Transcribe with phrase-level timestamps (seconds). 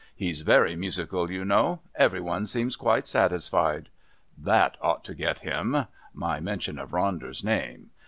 [0.15, 1.81] He's very musical, you know.
[1.93, 3.89] Every one seems quite satisfied."
[4.35, 7.91] That ought to get him my mention of Ronder's name....